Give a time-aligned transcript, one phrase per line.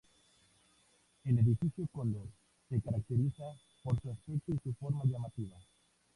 [1.25, 2.27] El Edificio Cóndor
[2.67, 3.43] se caracteriza
[3.83, 5.59] por su aspecto y su forma llamativa.